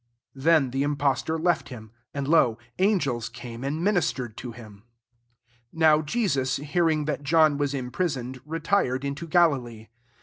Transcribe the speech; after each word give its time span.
"11 0.35 0.41
Then 0.43 0.71
the 0.71 0.81
impostor 0.81 1.37
left 1.37 1.69
him: 1.69 1.91
and, 2.11 2.27
lo, 2.27 2.57
angels 2.79 3.29
came 3.29 3.63
and 3.63 3.85
minis 3.85 4.11
tered 4.11 4.35
to 4.37 4.51
him. 4.51 4.81
1 5.69 5.79
2 5.79 5.79
NOW 5.79 6.01
[Jesua'] 6.01 6.63
hearing 6.63 7.05
that 7.05 7.21
John 7.21 7.55
waa 7.59 7.67
imprisoned, 7.71 8.41
retired 8.43 9.05
into 9.05 9.27
Galilee. 9.27 9.89